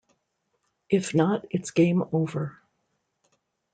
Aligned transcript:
If 0.89 1.13
not, 1.13 1.45
it's 1.51 1.69
game 1.69 2.03
over. 2.11 2.57